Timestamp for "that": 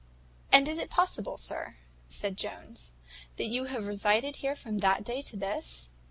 3.35-3.45, 4.79-5.03